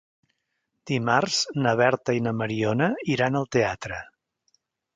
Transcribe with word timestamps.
Dimarts 0.91 1.41
na 1.65 1.75
Berta 1.81 2.17
i 2.21 2.25
na 2.29 2.35
Mariona 2.39 2.89
iran 3.17 3.41
al 3.43 3.49
teatre. 3.59 4.05